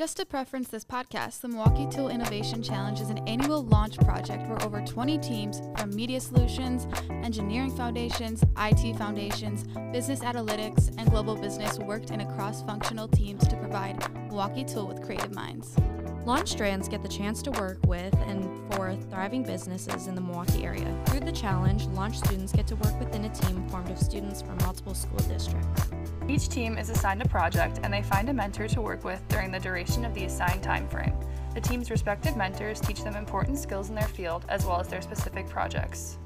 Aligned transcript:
Just 0.00 0.16
to 0.16 0.24
preference 0.24 0.68
this 0.68 0.82
podcast, 0.82 1.42
the 1.42 1.48
Milwaukee 1.48 1.86
Tool 1.86 2.08
Innovation 2.08 2.62
Challenge 2.62 3.02
is 3.02 3.10
an 3.10 3.18
annual 3.28 3.64
launch 3.64 3.98
project 3.98 4.48
where 4.48 4.62
over 4.64 4.80
20 4.80 5.18
teams 5.18 5.60
from 5.76 5.94
media 5.94 6.18
solutions, 6.18 6.86
engineering 7.10 7.70
foundations, 7.76 8.42
IT 8.56 8.96
foundations, 8.96 9.64
business 9.92 10.20
analytics, 10.20 10.88
and 10.96 11.10
global 11.10 11.36
business 11.36 11.78
worked 11.78 12.12
in 12.12 12.22
a 12.22 12.34
cross 12.34 12.62
functional 12.62 13.08
teams 13.08 13.46
to 13.48 13.56
provide 13.56 14.02
Milwaukee 14.28 14.64
Tool 14.64 14.86
with 14.86 15.02
creative 15.02 15.34
minds. 15.34 15.76
Launch 16.24 16.48
strands 16.48 16.88
get 16.88 17.02
the 17.02 17.08
chance 17.08 17.42
to 17.42 17.50
work 17.50 17.78
with 17.86 18.14
and 18.20 18.44
for 18.72 18.96
thriving 19.10 19.42
businesses 19.42 20.06
in 20.06 20.14
the 20.14 20.20
Milwaukee 20.22 20.64
area. 20.64 20.98
Through 21.08 21.20
the 21.20 21.32
challenge, 21.32 21.84
launch 21.88 22.16
students 22.16 22.54
get 22.54 22.66
to 22.68 22.76
work 22.76 22.98
within 22.98 23.26
a 23.26 23.28
team 23.28 23.68
formed 23.68 23.90
of 23.90 23.98
students 23.98 24.40
from 24.40 24.56
multiple 24.64 24.94
school 24.94 25.18
districts. 25.28 25.90
Each 26.28 26.48
team 26.48 26.78
is 26.78 26.90
assigned 26.90 27.22
a 27.22 27.28
project 27.28 27.80
and 27.82 27.92
they 27.92 28.02
find 28.02 28.28
a 28.28 28.32
mentor 28.32 28.68
to 28.68 28.80
work 28.80 29.04
with 29.04 29.26
during 29.28 29.50
the 29.50 29.58
duration 29.58 30.04
of 30.04 30.14
the 30.14 30.24
assigned 30.24 30.62
time 30.62 30.88
frame. 30.88 31.14
The 31.54 31.60
team's 31.60 31.90
respective 31.90 32.36
mentors 32.36 32.80
teach 32.80 33.02
them 33.02 33.16
important 33.16 33.58
skills 33.58 33.88
in 33.88 33.94
their 33.94 34.06
field 34.08 34.44
as 34.48 34.64
well 34.64 34.80
as 34.80 34.88
their 34.88 35.02
specific 35.02 35.48
projects. 35.48 36.18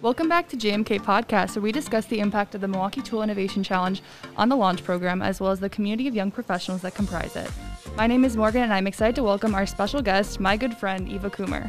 Welcome 0.00 0.28
back 0.28 0.48
to 0.50 0.56
JMK 0.56 1.00
Podcast, 1.00 1.56
where 1.56 1.62
we 1.62 1.72
discuss 1.72 2.06
the 2.06 2.20
impact 2.20 2.54
of 2.54 2.60
the 2.60 2.68
Milwaukee 2.68 3.02
Tool 3.02 3.24
Innovation 3.24 3.64
Challenge 3.64 4.00
on 4.36 4.48
the 4.48 4.54
launch 4.54 4.84
program, 4.84 5.20
as 5.20 5.40
well 5.40 5.50
as 5.50 5.58
the 5.58 5.68
community 5.68 6.06
of 6.06 6.14
young 6.14 6.30
professionals 6.30 6.82
that 6.82 6.94
comprise 6.94 7.34
it. 7.34 7.50
My 7.96 8.06
name 8.06 8.24
is 8.24 8.36
Morgan, 8.36 8.62
and 8.62 8.72
I'm 8.72 8.86
excited 8.86 9.16
to 9.16 9.24
welcome 9.24 9.56
our 9.56 9.66
special 9.66 10.00
guest, 10.00 10.38
my 10.38 10.56
good 10.56 10.76
friend, 10.76 11.08
Eva 11.08 11.30
Coomer. 11.30 11.68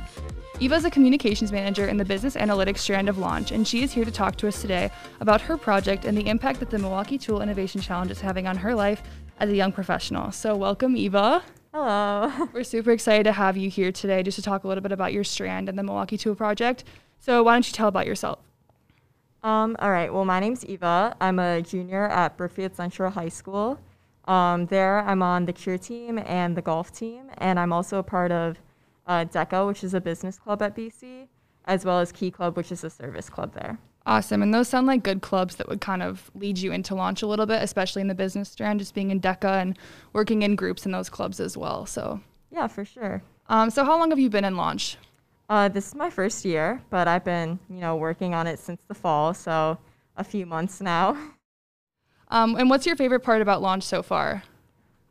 Eva 0.62 0.76
is 0.76 0.84
a 0.84 0.90
communications 0.92 1.54
manager 1.54 1.88
in 1.88 1.96
the 1.96 2.04
business 2.04 2.36
analytics 2.36 2.80
strand 2.80 3.08
of 3.08 3.18
Launch, 3.18 3.52
and 3.52 3.66
she 3.66 3.82
is 3.82 3.94
here 3.94 4.04
to 4.04 4.12
talk 4.12 4.36
to 4.36 4.46
us 4.46 4.60
today 4.60 4.92
about 5.22 5.40
her 5.40 5.56
project 5.56 6.04
and 6.04 6.18
the 6.18 6.28
impact 6.28 6.60
that 6.60 6.70
the 6.70 6.78
Milwaukee 6.78 7.18
Tool 7.18 7.42
Innovation 7.42 7.80
Challenge 7.80 8.12
is 8.12 8.20
having 8.20 8.46
on 8.46 8.58
her 8.58 8.76
life 8.76 9.02
as 9.40 9.50
a 9.50 9.56
young 9.56 9.72
professional. 9.72 10.34
So, 10.34 10.58
welcome, 10.58 10.98
Eva. 10.98 11.42
Hello. 11.74 12.50
We're 12.54 12.66
super 12.66 12.92
excited 12.92 13.24
to 13.24 13.32
have 13.32 13.56
you 13.56 13.70
here 13.70 13.94
today 13.94 14.22
just 14.22 14.36
to 14.36 14.42
talk 14.42 14.66
a 14.66 14.68
little 14.68 14.82
bit 14.82 14.92
about 14.92 15.14
your 15.14 15.24
strand 15.24 15.70
and 15.70 15.80
the 15.80 15.84
Milwaukee 15.84 16.18
Tool 16.18 16.36
Project. 16.36 16.84
So, 17.20 17.42
why 17.42 17.54
don't 17.54 17.66
you 17.66 17.72
tell 17.72 17.88
about 17.88 18.06
yourself? 18.06 18.40
Um, 19.44 19.78
all 19.80 19.92
right. 19.92 20.14
Well, 20.14 20.26
my 20.26 20.42
name's 20.42 20.66
Eva. 20.66 21.16
I'm 21.22 21.40
a 21.40 21.62
junior 21.62 22.10
at 22.10 22.36
Brookfield 22.36 22.76
Central 22.76 23.10
High 23.12 23.30
School. 23.30 23.80
Um, 24.26 24.66
there, 24.66 25.00
I'm 25.00 25.24
on 25.24 25.46
the 25.46 25.54
cheer 25.54 25.78
team 25.78 26.20
and 26.26 26.58
the 26.58 26.62
golf 26.62 26.92
team, 26.92 27.32
and 27.38 27.58
I'm 27.58 27.72
also 27.72 27.98
a 27.98 28.04
part 28.04 28.34
of 28.34 28.58
uh, 29.10 29.26
DECA, 29.26 29.68
which 29.68 29.84
is 29.84 29.94
a 29.94 30.00
business 30.00 30.38
club 30.40 30.62
at 30.62 30.76
BC, 30.76 31.28
as 31.66 31.84
well 31.84 32.00
as 32.00 32.12
Key 32.14 32.32
Club, 32.32 32.56
which 32.56 32.72
is 32.72 32.84
a 32.86 32.90
service 32.90 33.30
club 33.30 33.54
there. 33.54 33.78
Awesome. 34.06 34.42
And 34.42 34.54
those 34.54 34.70
sound 34.70 34.88
like 34.88 35.04
good 35.04 35.22
clubs 35.22 35.58
that 35.58 35.68
would 35.68 35.82
kind 35.82 36.02
of 36.02 36.32
lead 36.34 36.58
you 36.58 36.72
into 36.72 36.96
launch 36.96 37.22
a 37.22 37.28
little 37.28 37.46
bit, 37.46 37.62
especially 37.62 38.02
in 38.02 38.08
the 38.08 38.16
business 38.16 38.50
strand, 38.50 38.80
just 38.80 38.94
being 38.94 39.12
in 39.12 39.20
DECA 39.20 39.62
and 39.62 39.78
working 40.14 40.42
in 40.44 40.56
groups 40.56 40.86
in 40.86 40.92
those 40.94 41.10
clubs 41.10 41.40
as 41.40 41.58
well. 41.58 41.86
So, 41.86 42.22
Yeah, 42.52 42.68
for 42.68 42.86
sure. 42.86 43.22
um, 43.48 43.70
so 43.70 43.84
how 43.84 43.98
long 44.00 44.10
have 44.12 44.20
you 44.20 44.30
been 44.30 44.46
in 44.46 44.56
launch? 44.56 44.98
Uh, 45.50 45.68
this 45.68 45.88
is 45.88 45.96
my 45.96 46.10
first 46.12 46.46
year, 46.46 46.82
but 46.92 47.08
I've 47.08 47.24
been, 47.26 47.60
you 47.70 47.82
know, 47.82 47.96
working 47.96 48.34
on 48.36 48.46
it 48.48 48.60
since 48.60 48.84
the 48.88 48.94
fall, 48.94 49.34
so 49.34 49.78
a 50.16 50.24
few 50.24 50.46
months 50.46 50.80
now. 50.82 51.18
Um, 52.32 52.56
and 52.58 52.70
what's 52.70 52.86
your 52.86 52.96
favorite 52.96 53.22
part 53.22 53.42
about 53.42 53.60
launch 53.60 53.82
so 53.82 54.04
far? 54.04 54.44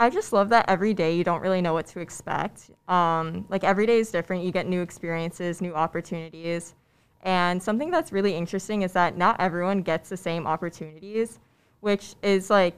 I 0.00 0.10
just 0.10 0.32
love 0.32 0.48
that 0.50 0.66
every 0.68 0.94
day 0.94 1.16
you 1.16 1.24
don't 1.24 1.40
really 1.40 1.60
know 1.60 1.72
what 1.72 1.86
to 1.88 2.00
expect. 2.00 2.70
Um, 2.86 3.46
like 3.48 3.64
every 3.64 3.84
day 3.84 3.98
is 3.98 4.12
different. 4.12 4.44
You 4.44 4.52
get 4.52 4.66
new 4.68 4.80
experiences, 4.80 5.60
new 5.60 5.74
opportunities. 5.74 6.76
And 7.22 7.60
something 7.60 7.90
that's 7.90 8.12
really 8.12 8.34
interesting 8.34 8.82
is 8.82 8.92
that 8.92 9.16
not 9.16 9.40
everyone 9.40 9.82
gets 9.82 10.08
the 10.08 10.16
same 10.16 10.46
opportunities, 10.46 11.40
which 11.80 12.14
is 12.22 12.48
like 12.48 12.76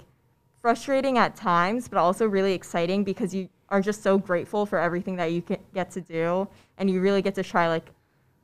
frustrating 0.62 1.18
at 1.18 1.36
times, 1.36 1.88
but 1.88 1.98
also 1.98 2.26
really 2.26 2.54
exciting 2.54 3.04
because 3.04 3.34
you 3.34 3.50
are 3.68 3.82
just 3.82 4.02
so 4.02 4.16
grateful 4.16 4.64
for 4.64 4.78
everything 4.78 5.16
that 5.16 5.32
you 5.32 5.42
get 5.74 5.90
to 5.90 6.00
do. 6.00 6.48
And 6.78 6.90
you 6.90 7.02
really 7.02 7.20
get 7.20 7.34
to 7.34 7.42
try 7.42 7.68
like 7.68 7.90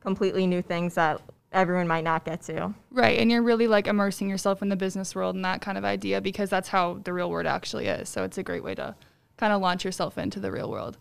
completely 0.01 0.45
new 0.45 0.61
things 0.61 0.93
that 0.93 1.19
everyone 1.51 1.87
might 1.87 2.03
not 2.03 2.25
get 2.25 2.41
to. 2.43 2.73
Right. 2.91 3.19
And 3.19 3.31
you're 3.31 3.41
really 3.41 3.67
like 3.67 3.87
immersing 3.87 4.29
yourself 4.29 4.61
in 4.61 4.69
the 4.69 4.75
business 4.75 5.15
world 5.15 5.35
and 5.35 5.45
that 5.45 5.61
kind 5.61 5.77
of 5.77 5.85
idea 5.85 6.21
because 6.21 6.49
that's 6.49 6.69
how 6.69 6.99
the 7.03 7.13
real 7.13 7.29
world 7.29 7.47
actually 7.47 7.87
is. 7.87 8.09
So, 8.09 8.23
it's 8.23 8.37
a 8.37 8.43
great 8.43 8.63
way 8.63 8.75
to 8.75 8.95
kind 9.37 9.53
of 9.53 9.61
launch 9.61 9.85
yourself 9.85 10.17
into 10.17 10.39
the 10.39 10.51
real 10.51 10.69
world. 10.69 10.97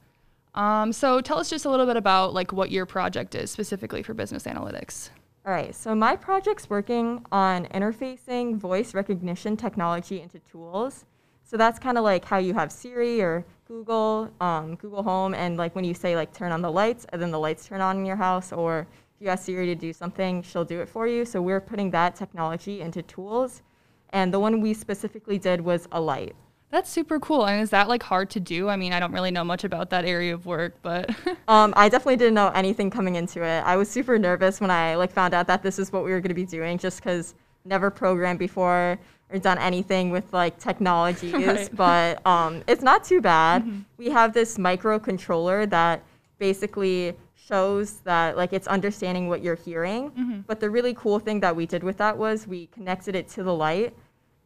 Um, 0.55 0.93
so, 0.93 1.21
tell 1.21 1.39
us 1.39 1.51
just 1.51 1.65
a 1.65 1.71
little 1.71 1.87
bit 1.87 1.97
about 1.97 2.34
like 2.34 2.53
what 2.53 2.71
your 2.71 2.87
project 2.87 3.34
is 3.34 3.51
specifically 3.51 4.03
for 4.03 4.15
business 4.15 4.45
analytics. 4.45 5.11
All 5.47 5.53
right, 5.53 5.73
so 5.73 5.95
my 5.95 6.17
project's 6.17 6.69
working 6.69 7.25
on 7.31 7.67
interfacing 7.67 8.57
voice 8.57 8.95
recognition 8.95 9.57
technology 9.57 10.21
into 10.21 10.41
tools. 10.41 11.05
So 11.45 11.57
that's 11.57 11.78
kind 11.78 11.97
of 11.97 12.03
like 12.03 12.25
how 12.25 12.39
you 12.39 12.53
have 12.55 12.73
Siri 12.73 13.23
or 13.23 13.45
Google, 13.69 14.28
um, 14.41 14.75
Google 14.75 15.05
Home, 15.05 15.34
and 15.34 15.57
like 15.57 15.77
when 15.77 15.84
you 15.84 15.95
say 15.95 16.17
like 16.17 16.34
turn 16.34 16.51
on 16.51 16.63
the 16.63 16.73
lights, 16.73 17.07
and 17.11 17.23
then 17.23 17.31
the 17.31 17.39
lights 17.39 17.65
turn 17.65 17.81
on 17.81 17.97
in 17.99 18.05
your 18.05 18.17
house, 18.17 18.53
or 18.53 18.89
if 19.16 19.25
you 19.25 19.28
ask 19.28 19.47
Siri 19.47 19.66
to 19.66 19.75
do 19.75 19.93
something, 19.93 20.43
she'll 20.43 20.65
do 20.65 20.81
it 20.81 20.88
for 20.88 21.06
you. 21.06 21.25
So 21.25 21.41
we're 21.41 21.60
putting 21.60 21.91
that 21.93 22.15
technology 22.16 22.82
into 22.82 23.00
tools, 23.03 23.62
and 24.10 24.32
the 24.32 24.38
one 24.38 24.60
we 24.60 24.75
specifically 24.75 25.38
did 25.38 25.60
was 25.60 25.88
a 25.93 26.00
light. 26.00 26.37
That's 26.71 26.91
super 26.91 27.19
cool. 27.19 27.47
And 27.47 27.62
is 27.62 27.71
that 27.71 27.88
like 27.88 28.03
hard 28.03 28.28
to 28.31 28.41
do? 28.41 28.69
I 28.69 28.77
mean, 28.77 28.93
I 28.93 29.00
don't 29.00 29.12
really 29.12 29.31
know 29.31 29.44
much 29.44 29.65
about 29.65 29.88
that 29.91 30.04
area 30.04 30.34
of 30.34 30.44
work, 30.47 30.75
but 30.82 31.10
Um, 31.49 31.72
I 31.77 31.88
definitely 31.88 32.16
didn't 32.16 32.34
know 32.34 32.49
anything 32.49 32.91
coming 32.91 33.15
into 33.15 33.43
it. 33.43 33.60
I 33.60 33.77
was 33.77 33.88
super 33.88 34.19
nervous 34.19 34.60
when 34.60 34.71
I 34.71 34.97
like 34.97 35.12
found 35.12 35.33
out 35.33 35.47
that 35.47 35.62
this 35.62 35.78
is 35.78 35.93
what 35.93 36.04
we 36.04 36.10
were 36.10 36.21
going 36.21 36.31
to 36.31 36.34
be 36.34 36.44
doing, 36.44 36.77
just 36.77 36.98
because 36.98 37.34
never 37.65 37.88
programmed 37.88 38.41
before 38.41 38.98
or 39.31 39.38
done 39.38 39.59
anything 39.59 40.10
with 40.10 40.31
like 40.33 40.59
technologies. 40.59 41.33
Right. 41.34 41.71
But 41.72 42.27
um, 42.27 42.62
it's 42.66 42.83
not 42.83 43.04
too 43.04 43.21
bad. 43.21 43.84
We 43.97 44.10
have 44.10 44.33
this 44.33 44.59
microcontroller 44.59 45.71
that 45.71 46.03
basically 46.38 47.15
shows 47.37 48.01
that 48.01 48.37
like 48.37 48.53
it's 48.53 48.67
understanding 48.67 49.29
what 49.29 49.43
you're 49.43 49.55
hearing. 49.55 50.11
Mm-hmm. 50.11 50.41
But 50.47 50.61
the 50.61 50.71
really 50.71 50.95
cool 50.95 51.19
thing 51.19 51.41
that 51.41 51.55
we 51.55 51.67
did 51.67 51.85
with 51.85 51.99
that 51.99 52.17
was 52.19 52.47
we 52.47 52.67
connected 52.69 53.15
it 53.15 53.29
to 53.31 53.43
the 53.43 53.55
light. 53.55 53.95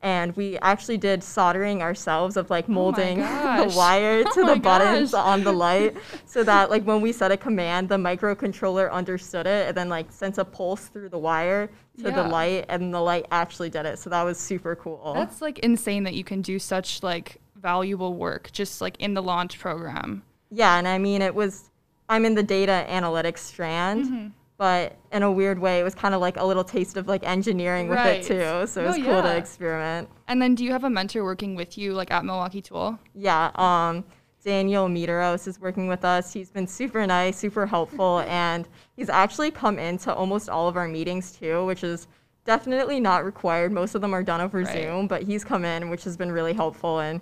And 0.02 0.34
we 0.34 0.56
actually 0.60 0.96
did 0.96 1.22
soldering 1.22 1.82
ourselves 1.82 2.38
of 2.38 2.48
like 2.48 2.64
oh 2.68 2.72
molding 2.72 3.18
the 3.20 3.72
wire 3.76 4.22
oh 4.26 4.32
to 4.32 4.40
Oh 4.40 4.54
the 4.54 4.60
buttons 4.60 5.12
gosh. 5.12 5.26
on 5.26 5.44
the 5.44 5.52
light 5.52 5.94
so 6.24 6.42
that 6.42 6.70
like 6.70 6.84
when 6.84 7.02
we 7.02 7.12
set 7.12 7.30
a 7.30 7.36
command 7.36 7.90
the 7.90 7.98
microcontroller 7.98 8.90
understood 8.90 9.46
it 9.46 9.68
and 9.68 9.76
then 9.76 9.90
like 9.90 10.10
sent 10.10 10.38
a 10.38 10.44
pulse 10.44 10.86
through 10.88 11.10
the 11.10 11.18
wire 11.18 11.66
to 11.98 12.04
Yeah. 12.04 12.10
the 12.22 12.22
light 12.28 12.64
and 12.70 12.94
the 12.94 13.00
light 13.00 13.26
actually 13.30 13.68
did 13.68 13.84
it 13.84 13.98
so 13.98 14.08
that 14.08 14.22
was 14.22 14.38
super 14.38 14.74
cool 14.74 15.12
that's 15.14 15.42
like 15.42 15.58
insane 15.58 16.04
that 16.04 16.14
you 16.14 16.24
can 16.24 16.40
do 16.40 16.58
such 16.58 17.02
like 17.02 17.36
valuable 17.56 18.14
work 18.14 18.50
just 18.52 18.80
like 18.80 18.96
in 19.00 19.12
the 19.12 19.22
launch 19.22 19.58
program. 19.58 20.22
yeah 20.50 20.78
and 20.78 20.88
i 20.88 20.96
mean 20.96 21.20
it 21.20 21.34
was 21.34 21.68
i'm 22.10 22.26
in 22.26 22.34
the 22.34 22.42
data 22.42 22.84
analytics 22.90 23.38
strand 23.38 24.04
Mm-hmm. 24.04 24.26
but 24.58 24.96
in 25.12 25.22
a 25.22 25.32
weird 25.32 25.58
way 25.58 25.80
it 25.80 25.82
was 25.84 25.94
kind 25.94 26.14
of 26.14 26.20
like 26.20 26.36
a 26.36 26.44
little 26.44 26.64
taste 26.64 26.96
of 26.98 27.08
like 27.08 27.22
engineering 27.24 27.88
with 27.88 27.96
Right. 27.98 28.20
it 28.20 28.26
too 28.26 28.66
so 28.66 28.80
it 28.80 28.84
No, 28.84 28.88
was 28.90 28.96
cool 28.96 29.06
yeah. 29.06 29.22
to 29.22 29.36
experiment 29.36 30.08
And 30.28 30.42
then 30.42 30.54
do 30.54 30.64
you 30.64 30.72
have 30.72 30.84
a 30.84 30.90
mentor 30.90 31.24
working 31.24 31.54
with 31.54 31.78
you 31.78 31.94
like 31.94 32.10
at 32.10 32.24
Milwaukee 32.26 32.60
Tool? 32.60 32.98
yeah 33.14 33.50
um 33.54 34.04
daniel 34.44 34.88
meteros 34.88 35.46
is 35.46 35.60
working 35.60 35.86
with 35.86 36.04
us 36.04 36.32
he's 36.32 36.50
been 36.50 36.66
super 36.66 37.06
nice 37.06 37.36
super 37.38 37.64
helpful 37.66 38.20
and 38.28 38.68
he's 38.96 39.08
actually 39.10 39.50
come 39.50 39.78
into 39.78 40.12
almost 40.12 40.48
all 40.48 40.66
of 40.68 40.76
our 40.76 40.88
meetings 40.88 41.32
too 41.32 41.64
which 41.66 41.84
is 41.84 42.06
definitely 42.46 42.98
not 43.00 43.24
required 43.24 43.70
most 43.70 43.94
of 43.94 44.00
them 44.00 44.14
are 44.14 44.22
done 44.22 44.40
over 44.40 44.58
Right. 44.62 44.72
zoom 44.72 45.06
but 45.06 45.22
he's 45.22 45.44
come 45.44 45.64
in 45.64 45.90
which 45.90 46.04
has 46.04 46.16
been 46.16 46.32
really 46.32 46.54
helpful 46.54 47.00
and 47.00 47.20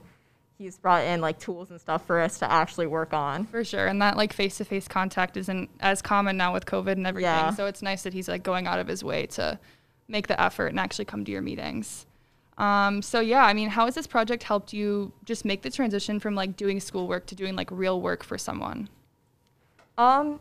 he's 0.59 0.77
brought 0.77 1.05
in 1.05 1.21
like 1.21 1.39
tools 1.39 1.71
and 1.71 1.81
stuff 1.81 2.05
for 2.05 2.21
us 2.21 2.41
to 2.41 2.51
actually 2.51 2.89
work 2.89 3.15
on 3.15 3.47
For 3.47 3.65
sure. 3.65 3.87
And 3.87 4.03
that 4.03 4.17
like 4.17 4.33
face 4.33 4.59
to 4.59 4.65
face 4.65 4.89
contact 4.89 5.37
isn't 5.37 5.71
as 5.81 6.03
common 6.03 6.37
now 6.37 6.53
with 6.53 6.67
COVID 6.67 6.93
and 6.93 7.07
everything. 7.07 7.31
Yeah. 7.31 7.51
So 7.51 7.67
it's 7.67 7.81
nice 7.81 8.03
that 8.03 8.13
he's 8.13 8.29
like 8.29 8.43
going 8.43 8.67
out 8.67 8.81
of 8.81 8.89
his 8.89 9.05
way 9.05 9.27
to 9.27 9.59
make 10.09 10.27
the 10.27 10.41
effort 10.41 10.67
and 10.67 10.81
actually 10.81 11.05
come 11.05 11.25
to 11.25 11.31
your 11.31 11.43
meetings. 11.43 12.07
Um, 12.59 13.03
so 13.03 13.21
yeah, 13.21 13.45
I 13.45 13.55
mean, 13.55 13.69
how 13.69 13.85
has 13.85 13.95
this 13.95 14.09
project 14.09 14.43
helped 14.43 14.73
you 14.73 15.13
just 15.25 15.45
make 15.45 15.63
the 15.63 15.71
transition 15.71 16.19
from 16.19 16.35
like 16.35 16.57
doing 16.57 16.81
schoolwork 16.81 17.27
to 17.27 17.37
doing 17.37 17.55
like 17.55 17.71
real 17.71 18.01
work 18.01 18.25
for 18.25 18.37
someone? 18.37 18.89
Um, 19.97 20.41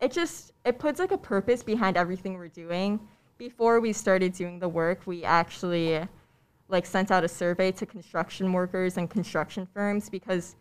it 0.00 0.12
just 0.12 0.52
it 0.64 0.78
puts 0.78 0.98
like 0.98 1.12
a 1.12 1.18
purpose 1.18 1.62
behind 1.62 1.98
everything 1.98 2.34
we're 2.34 2.48
doing. 2.48 3.00
Before 3.36 3.80
we 3.80 3.92
started 3.92 4.32
doing 4.32 4.58
the 4.58 4.68
work, 4.68 5.02
we 5.06 5.24
actually 5.24 6.08
like 6.68 6.86
sent 6.86 7.10
out 7.10 7.24
a 7.24 7.28
survey 7.28 7.72
to 7.72 7.86
construction 7.86 8.52
workers 8.52 8.96
and 8.96 9.08
construction 9.08 9.66
firms 9.72 10.08
because 10.10 10.56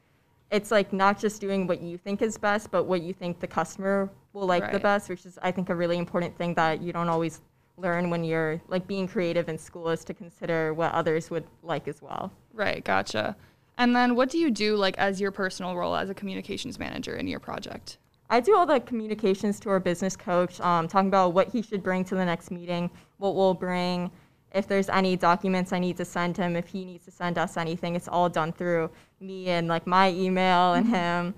it's 0.51 0.71
like 0.71 0.93
not 0.93 1.19
just 1.19 1.41
doing 1.41 1.67
what 1.67 1.81
you 1.81 1.97
think 1.97 2.21
is 2.21 2.37
best, 2.37 2.71
but 2.71 2.85
what 2.85 3.01
you 3.01 3.13
think 3.13 3.39
the 3.39 3.47
customer 3.47 4.09
will 4.33 4.45
like 4.45 4.71
the 4.71 4.79
best, 4.79 5.09
which 5.09 5.25
is 5.25 5.37
I 5.41 5.51
think 5.51 5.69
a 5.69 5.75
really 5.75 5.97
important 5.97 6.37
thing 6.37 6.53
that 6.53 6.81
you 6.81 6.93
don't 6.93 7.09
always 7.09 7.41
learn 7.75 8.09
when 8.09 8.23
you're 8.23 8.59
like 8.67 8.87
being 8.87 9.07
creative 9.07 9.49
in 9.49 9.57
school 9.57 9.89
is 9.89 10.03
to 10.05 10.13
consider 10.13 10.73
what 10.73 10.91
others 10.93 11.29
would 11.29 11.45
like 11.63 11.87
as 11.87 12.01
well. 12.01 12.31
Right, 12.53 12.83
gotcha. 12.83 13.35
And 13.77 13.95
then 13.95 14.15
what 14.15 14.29
do 14.29 14.37
you 14.39 14.49
do 14.49 14.75
like 14.75 14.97
as 14.97 15.21
your 15.21 15.31
personal 15.31 15.75
role 15.75 15.95
as 15.95 16.09
a 16.09 16.13
communications 16.13 16.79
manager 16.79 17.15
in 17.15 17.27
your 17.27 17.39
project? 17.39 17.97
I 18.29 18.39
do 18.39 18.55
all 18.57 18.65
the 18.65 18.79
communications 18.79 19.59
to 19.61 19.69
our 19.69 19.79
business 19.79 20.15
coach, 20.15 20.59
um, 20.59 20.87
talking 20.87 21.07
about 21.07 21.33
what 21.33 21.49
he 21.49 21.61
should 21.61 21.83
bring 21.83 22.03
to 22.05 22.15
the 22.15 22.25
next 22.25 22.51
meeting, 22.51 22.89
what 23.17 23.35
we'll 23.35 23.53
bring, 23.53 24.11
if 24.53 24.67
there's 24.67 24.89
any 24.89 25.15
documents 25.15 25.73
I 25.73 25.79
need 25.79 25.97
to 25.97 26.05
send 26.05 26.37
him, 26.37 26.55
if 26.55 26.67
he 26.67 26.85
needs 26.85 27.05
to 27.05 27.11
send 27.11 27.37
us 27.37 27.57
anything, 27.57 27.95
it's 27.95 28.07
all 28.07 28.29
done 28.29 28.51
through 28.51 28.89
me 29.19 29.49
and 29.49 29.67
like 29.67 29.85
my 29.85 30.11
email 30.11 30.73
and 30.73 30.87
him. 30.87 31.33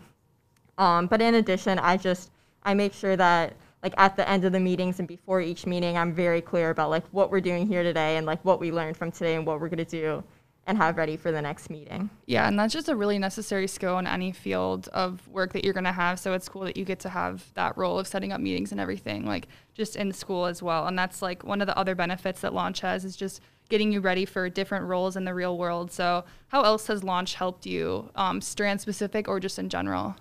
Um, 0.78 1.08
but 1.08 1.22
in 1.22 1.36
addition, 1.36 1.80
I 1.80 1.98
just 1.98 2.32
I 2.64 2.74
make 2.74 2.94
sure 2.94 3.16
that 3.16 3.54
like 3.84 3.94
at 3.98 4.16
the 4.16 4.28
end 4.30 4.46
of 4.46 4.52
the 4.52 4.60
meetings 4.60 5.00
and 5.00 5.08
before 5.08 5.42
each 5.42 5.66
meeting, 5.66 5.98
I'm 5.98 6.14
very 6.14 6.42
clear 6.42 6.70
about 6.70 6.90
like 6.90 7.06
what 7.12 7.32
we're 7.32 7.42
doing 7.42 7.68
here 7.68 7.84
today 7.84 8.18
and 8.18 8.26
like 8.26 8.44
what 8.46 8.60
we 8.60 8.72
learned 8.72 8.98
from 8.98 9.12
today 9.12 9.36
and 9.36 9.46
what 9.46 9.60
we're 9.60 9.70
gonna 9.70 9.86
do 9.86 10.24
and 10.70 10.78
have 10.78 10.98
ready 10.98 11.18
for 11.18 11.32
the 11.32 11.42
next 11.42 11.72
meeting. 11.72 12.12
Yeah, 12.28 12.48
and 12.48 12.58
that's 12.58 12.72
just 12.72 12.90
a 12.90 12.96
really 12.96 13.18
necessary 13.18 13.68
skill 13.68 13.98
in 13.98 14.06
any 14.06 14.32
field 14.32 14.88
of 14.90 15.28
work 15.28 15.52
that 15.54 15.66
you're 15.66 15.74
going 15.74 15.84
to 15.86 15.92
have. 15.92 16.20
So 16.20 16.34
it's 16.34 16.48
cool 16.48 16.62
that 16.62 16.78
you 16.78 16.86
get 16.86 17.00
to 17.00 17.10
have 17.10 17.44
that 17.56 17.76
role 17.76 17.98
of 17.98 18.08
setting 18.08 18.32
up 18.32 18.40
meetings 18.40 18.72
and 18.72 18.80
everything, 18.80 19.26
like 19.26 19.48
just 19.74 19.96
in 19.96 20.12
school 20.12 20.46
as 20.46 20.62
well. 20.62 20.86
And 20.86 20.98
that's 20.98 21.24
like 21.24 21.44
one 21.44 21.60
of 21.60 21.66
the 21.66 21.76
other 21.76 21.96
benefits 21.96 22.42
that 22.42 22.54
Launch 22.54 22.82
has 22.82 23.04
is 23.04 23.16
just 23.16 23.42
getting 23.70 23.92
you 23.92 24.00
ready 24.00 24.26
for 24.26 24.48
different 24.48 24.86
roles 24.86 25.16
in 25.16 25.26
the 25.26 25.34
real 25.34 25.58
world. 25.58 25.92
So 25.92 26.24
how 26.50 26.62
else 26.62 26.86
has 26.86 27.04
Launch 27.04 27.34
helped 27.34 27.66
you, 27.66 28.08
um, 28.14 28.40
strand 28.40 28.80
specific 28.80 29.28
or 29.28 29.40
just 29.40 29.58
in 29.58 29.70
general? 29.70 30.16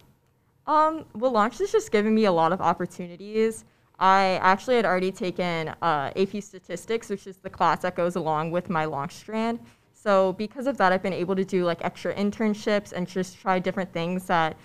Um, 0.67 1.05
well, 1.15 1.31
Launch 1.31 1.59
has 1.59 1.71
just 1.71 1.93
given 1.93 2.15
me 2.15 2.25
a 2.25 2.33
lot 2.33 2.53
of 2.53 2.63
opportunities. 2.63 3.67
I 3.99 4.39
actually 4.43 4.77
had 4.77 4.87
already 4.87 5.11
taken 5.11 5.69
uh, 5.83 6.13
AP 6.15 6.43
Statistics, 6.43 7.11
which 7.11 7.27
is 7.27 7.37
the 7.39 7.51
class 7.51 7.83
that 7.83 7.97
goes 7.97 8.17
along 8.17 8.53
with 8.53 8.71
my 8.71 8.85
Launch 8.85 9.13
strand. 9.13 9.59
So 10.01 10.33
because 10.35 10.69
of 10.69 10.77
that, 10.77 10.93
I've 10.93 11.03
been 11.03 11.13
able 11.13 11.35
to 11.35 11.45
do 11.45 11.65
like 11.65 11.85
extra 11.85 12.15
internships 12.15 12.93
and 12.93 13.05
just 13.09 13.37
try 13.41 13.59
different 13.59 13.93
things 13.93 14.27
that 14.27 14.57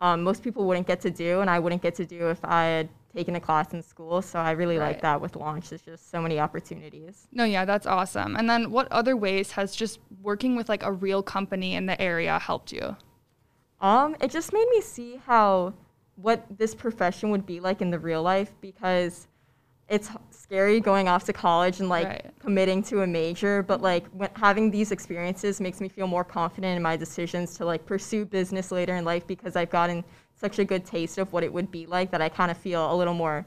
um, 0.00 0.22
most 0.24 0.42
people 0.42 0.66
wouldn't 0.66 0.86
get 0.88 1.00
to 1.02 1.10
do, 1.10 1.40
and 1.42 1.48
I 1.48 1.60
wouldn't 1.60 1.80
get 1.80 1.94
to 1.96 2.04
do 2.06 2.28
if 2.28 2.44
I 2.44 2.64
had 2.64 2.88
taken 3.14 3.36
a 3.36 3.40
class 3.40 3.72
in 3.72 3.82
school. 3.82 4.20
So 4.20 4.40
I 4.40 4.50
really 4.50 4.78
Right. 4.78 4.88
like 4.88 5.02
that 5.02 5.20
with 5.20 5.36
Launch. 5.36 5.68
There's 5.68 5.82
just 5.82 6.10
so 6.10 6.20
many 6.20 6.40
opportunities. 6.40 7.28
No, 7.32 7.44
yeah, 7.44 7.64
that's 7.64 7.86
awesome. 7.86 8.34
And 8.34 8.50
then 8.50 8.72
what 8.72 8.90
other 8.90 9.16
ways 9.16 9.52
has 9.52 9.76
just 9.76 10.00
working 10.20 10.56
with 10.56 10.68
like 10.68 10.82
a 10.82 10.90
real 10.92 11.22
company 11.22 11.74
in 11.76 11.86
the 11.86 12.00
area 12.00 12.38
helped 12.40 12.72
you? 12.72 12.96
Um, 13.80 14.16
it 14.20 14.30
just 14.32 14.52
made 14.52 14.68
me 14.70 14.80
see 14.80 15.20
how 15.24 15.74
what 16.16 16.44
this 16.58 16.74
profession 16.74 17.30
would 17.30 17.46
be 17.46 17.60
like 17.60 17.80
in 17.80 17.90
the 17.90 17.98
real 17.98 18.22
life 18.22 18.52
because 18.60 19.28
it's 19.88 20.10
scary 20.30 20.80
going 20.80 21.08
off 21.08 21.24
to 21.24 21.32
college 21.32 21.78
and 21.80 21.88
like 21.88 22.08
Right. 22.08 22.38
Committing 22.50 22.82
to 22.82 23.02
a 23.02 23.06
major, 23.06 23.62
but 23.62 23.80
like 23.80 24.04
when, 24.08 24.28
having 24.34 24.72
these 24.72 24.90
experiences 24.90 25.60
makes 25.60 25.80
me 25.80 25.88
feel 25.88 26.08
more 26.08 26.24
confident 26.24 26.76
in 26.76 26.82
my 26.82 26.96
decisions 26.96 27.54
to 27.56 27.64
like 27.64 27.86
pursue 27.86 28.24
business 28.24 28.72
later 28.72 28.96
in 28.96 29.04
life 29.04 29.24
because 29.24 29.54
I've 29.54 29.70
gotten 29.70 30.02
such 30.34 30.58
a 30.58 30.64
good 30.64 30.84
taste 30.84 31.16
of 31.18 31.32
what 31.32 31.44
it 31.44 31.52
would 31.52 31.70
be 31.70 31.86
like 31.86 32.10
that 32.10 32.20
I 32.20 32.28
kind 32.28 32.50
of 32.50 32.56
feel 32.56 32.92
a 32.92 32.96
little 32.96 33.14
more 33.14 33.46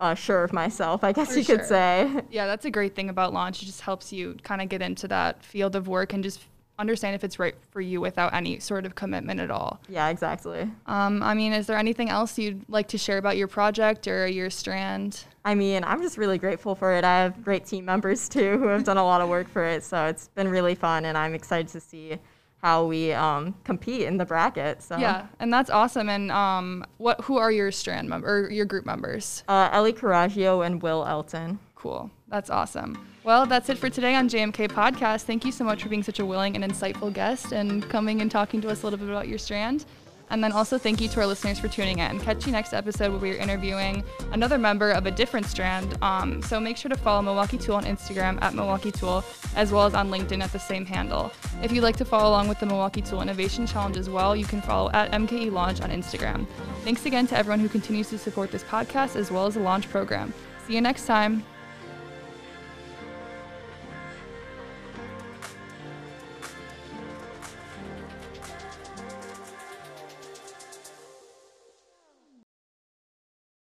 uh, 0.00 0.16
sure 0.16 0.42
of 0.42 0.52
myself, 0.52 1.04
I 1.04 1.12
guess 1.12 1.34
For 1.34 1.38
you 1.38 1.44
could 1.44 1.64
say. 1.64 2.10
Yeah, 2.32 2.48
that's 2.48 2.64
a 2.64 2.72
great 2.72 2.96
thing 2.96 3.08
about 3.08 3.32
launch. 3.32 3.62
It 3.62 3.66
just 3.66 3.82
helps 3.82 4.12
you 4.12 4.36
kind 4.42 4.60
of 4.60 4.68
get 4.68 4.82
into 4.82 5.06
that 5.06 5.44
field 5.44 5.76
of 5.76 5.86
work 5.86 6.12
and 6.12 6.24
just 6.24 6.40
understand 6.78 7.14
if 7.14 7.22
it's 7.24 7.38
right 7.38 7.54
for 7.70 7.80
you 7.80 8.00
without 8.00 8.34
any 8.34 8.58
sort 8.58 8.84
of 8.86 8.94
commitment 8.94 9.40
at 9.40 9.50
all. 9.50 9.80
yeah, 9.88 10.08
exactly. 10.08 10.70
Um, 10.86 11.22
I 11.22 11.34
mean, 11.34 11.52
is 11.52 11.66
there 11.66 11.78
anything 11.78 12.10
else 12.10 12.38
you'd 12.38 12.64
like 12.68 12.88
to 12.88 12.98
share 12.98 13.18
about 13.18 13.36
your 13.36 13.48
project 13.48 14.08
or 14.08 14.26
your 14.26 14.50
strand? 14.50 15.24
I 15.44 15.54
mean, 15.54 15.84
I'm 15.84 16.00
just 16.02 16.18
really 16.18 16.38
grateful 16.38 16.74
for 16.74 16.92
it. 16.94 17.04
I 17.04 17.20
have 17.20 17.44
great 17.44 17.66
team 17.66 17.84
members 17.84 18.28
too 18.36 18.58
who 18.58 18.68
have 18.68 18.84
done 18.84 18.96
a 18.96 19.04
lot 19.04 19.20
of 19.20 19.28
work 19.28 19.48
for 19.48 19.64
it, 19.64 19.84
so 19.84 20.06
it's 20.06 20.28
been 20.28 20.48
really 20.48 20.74
fun, 20.74 21.04
and 21.04 21.16
I'm 21.16 21.34
excited 21.34 21.68
to 21.68 21.80
see 21.80 22.18
how 22.58 22.86
we 22.86 23.12
um, 23.12 23.54
compete 23.64 24.02
in 24.02 24.16
the 24.16 24.24
bracket. 24.24 24.82
So 24.82 24.96
Yeah, 24.96 25.26
and 25.38 25.52
that's 25.52 25.68
awesome. 25.68 26.08
And 26.08 26.32
um, 26.32 26.84
what? 26.96 27.20
Who 27.22 27.36
are 27.36 27.52
your 27.52 27.70
strand 27.70 28.08
member 28.08 28.26
or 28.46 28.50
your 28.50 28.64
group 28.64 28.86
members? 28.86 29.44
uh, 29.48 29.68
Ellie 29.70 29.92
Coraggio 29.92 30.64
and 30.64 30.82
Will 30.82 31.04
Elton. 31.06 31.58
Cool. 31.74 32.10
That's 32.34 32.50
awesome. 32.50 32.98
Well, 33.22 33.46
that's 33.46 33.68
it 33.68 33.78
for 33.78 33.88
today 33.88 34.16
on 34.16 34.28
JMK 34.28 34.68
Podcast. 34.68 35.22
Thank 35.22 35.44
you 35.44 35.52
so 35.52 35.62
much 35.62 35.84
for 35.84 35.88
being 35.88 36.02
such 36.02 36.18
a 36.18 36.26
willing 36.26 36.56
and 36.56 36.64
insightful 36.64 37.12
guest 37.12 37.52
and 37.52 37.88
coming 37.88 38.22
and 38.22 38.28
talking 38.28 38.60
to 38.62 38.68
us 38.70 38.82
a 38.82 38.86
little 38.86 38.98
bit 38.98 39.08
about 39.08 39.28
your 39.28 39.38
strand. 39.38 39.84
And 40.30 40.42
then 40.42 40.50
also 40.50 40.76
thank 40.76 41.00
you 41.00 41.06
to 41.10 41.20
our 41.20 41.28
listeners 41.28 41.60
for 41.60 41.68
tuning 41.68 42.00
in. 42.00 42.18
Catch 42.18 42.44
you 42.44 42.50
next 42.50 42.72
episode 42.72 43.12
where 43.12 43.20
we're 43.20 43.36
interviewing 43.36 44.02
another 44.32 44.58
member 44.58 44.90
of 44.90 45.06
a 45.06 45.12
different 45.12 45.46
strand. 45.46 45.96
Um, 46.02 46.42
so 46.42 46.58
make 46.58 46.76
sure 46.76 46.88
to 46.88 46.96
follow 46.96 47.22
Milwaukee 47.22 47.56
Tool 47.56 47.76
on 47.76 47.84
Instagram 47.84 48.42
at 48.42 48.52
Milwaukee 48.52 48.90
Tool, 48.90 49.22
as 49.54 49.70
well 49.70 49.86
as 49.86 49.94
on 49.94 50.10
LinkedIn 50.10 50.42
at 50.42 50.50
the 50.50 50.58
same 50.58 50.84
handle. 50.84 51.30
If 51.62 51.70
you'd 51.70 51.84
like 51.84 51.96
to 51.98 52.04
follow 52.04 52.30
along 52.30 52.48
with 52.48 52.58
the 52.58 52.66
Milwaukee 52.66 53.02
Tool 53.02 53.22
Innovation 53.22 53.64
Challenge 53.64 53.96
as 53.96 54.10
well, 54.10 54.34
you 54.34 54.44
can 54.44 54.60
follow 54.60 54.90
at 54.90 55.12
MKE 55.12 55.52
Launch 55.52 55.80
on 55.80 55.90
Instagram. 55.90 56.48
Thanks 56.82 57.06
again 57.06 57.28
to 57.28 57.36
everyone 57.36 57.60
who 57.60 57.68
continues 57.68 58.10
to 58.10 58.18
support 58.18 58.50
this 58.50 58.64
podcast 58.64 59.14
as 59.14 59.30
well 59.30 59.46
as 59.46 59.54
the 59.54 59.60
launch 59.60 59.88
program. 59.88 60.34
See 60.66 60.74
you 60.74 60.80
next 60.80 61.06
time. 61.06 61.44